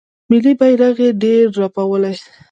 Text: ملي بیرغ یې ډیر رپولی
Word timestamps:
ملي 0.29 0.53
بیرغ 0.59 0.95
یې 1.05 1.09
ډیر 1.23 1.45
رپولی 1.61 2.15